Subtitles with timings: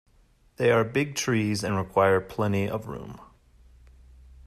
[0.55, 3.21] They are big trees and require plenty of room.